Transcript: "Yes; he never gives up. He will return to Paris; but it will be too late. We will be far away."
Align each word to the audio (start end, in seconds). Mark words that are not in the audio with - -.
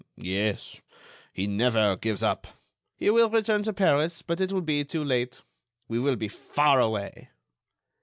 "Yes; 0.17 0.81
he 1.31 1.45
never 1.45 1.95
gives 1.95 2.23
up. 2.23 2.47
He 2.95 3.11
will 3.11 3.29
return 3.29 3.61
to 3.61 3.71
Paris; 3.71 4.23
but 4.23 4.41
it 4.41 4.51
will 4.51 4.61
be 4.63 4.83
too 4.83 5.03
late. 5.03 5.43
We 5.87 5.99
will 5.99 6.15
be 6.15 6.27
far 6.27 6.79
away." 6.79 7.29